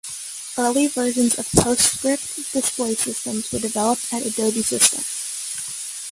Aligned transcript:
Early 0.57 0.87
versions 0.87 1.37
of 1.37 1.47
PostScript 1.51 2.51
display 2.53 2.95
systems 2.95 3.51
were 3.51 3.59
developed 3.59 4.11
at 4.11 4.25
Adobe 4.25 4.63
Systems. 4.63 5.93